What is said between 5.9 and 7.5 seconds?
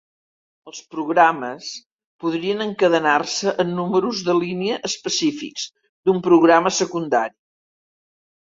d'un programa secundari.